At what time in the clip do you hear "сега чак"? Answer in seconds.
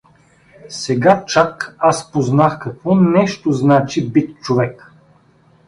0.69-1.75